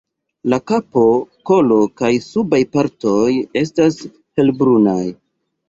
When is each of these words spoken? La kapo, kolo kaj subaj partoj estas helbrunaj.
La 0.53 0.57
kapo, 0.69 1.03
kolo 1.49 1.77
kaj 2.01 2.11
subaj 2.29 2.61
partoj 2.77 3.21
estas 3.65 4.03
helbrunaj. 4.11 5.01